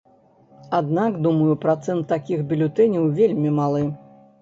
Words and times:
Аднак, 0.77 1.19
думаю, 1.27 1.53
працэнт 1.67 2.03
такіх 2.15 2.43
бюлетэняў 2.51 3.09
вельмі 3.23 3.57
малы. 3.63 3.89